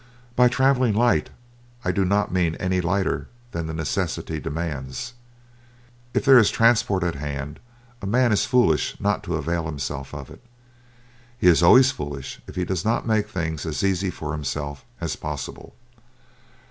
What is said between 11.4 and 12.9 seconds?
is always foolish if he does